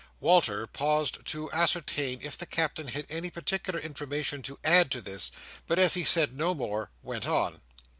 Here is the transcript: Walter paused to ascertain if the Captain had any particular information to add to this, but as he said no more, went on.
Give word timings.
Walter 0.19 0.65
paused 0.65 1.23
to 1.27 1.51
ascertain 1.51 2.21
if 2.23 2.35
the 2.35 2.47
Captain 2.47 2.87
had 2.87 3.05
any 3.07 3.29
particular 3.29 3.79
information 3.79 4.41
to 4.41 4.57
add 4.63 4.89
to 4.89 4.99
this, 4.99 5.29
but 5.67 5.77
as 5.77 5.93
he 5.93 6.03
said 6.03 6.35
no 6.35 6.55
more, 6.55 6.89
went 7.03 7.27
on. 7.27 7.61